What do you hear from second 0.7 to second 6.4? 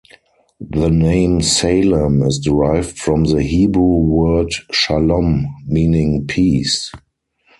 The name Salem is derived from the Hebrew word "Shalom", meaning